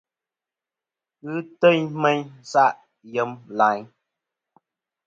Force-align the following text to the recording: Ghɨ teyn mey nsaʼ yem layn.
Ghɨ 1.27 1.33
teyn 1.59 1.83
mey 2.01 2.19
nsaʼ 2.47 2.73
yem 3.13 3.31
layn. 3.57 3.83